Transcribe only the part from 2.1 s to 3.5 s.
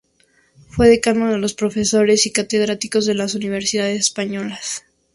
y catedráticos de las